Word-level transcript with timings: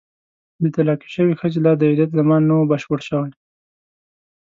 د 0.61 0.63
طلاقې 0.75 1.09
شوې 1.15 1.33
ښځې 1.39 1.59
لا 1.65 1.73
د 1.77 1.81
عدت 1.91 2.09
زمان 2.19 2.41
نه 2.49 2.53
وو 2.55 2.69
بشپړ 2.71 2.99
شوی. 3.09 3.31